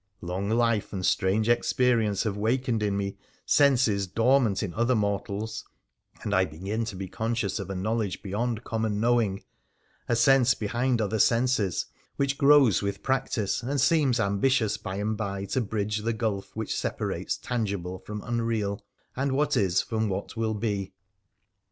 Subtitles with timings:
[0.21, 5.63] Long life and strange experience have wakened in me senses dormant in other mortals,
[6.23, 9.43] and I begin to be conscious of a knowledge beyond common knowing,
[10.09, 11.85] a sense behind other senses,
[12.15, 16.75] which grows with practice, and seems ambitious by and bye to bridge the gulf which
[16.75, 18.83] separates tangible from unreal,
[19.15, 20.93] and what is from what will be.